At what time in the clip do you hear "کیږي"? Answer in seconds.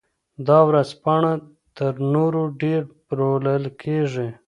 3.81-4.27